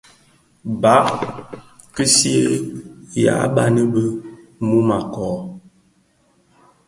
[0.81, 1.11] Baa
[1.95, 2.53] (kisyea)
[3.23, 4.03] yàa ban bì
[4.67, 5.37] mum a kɔɔ.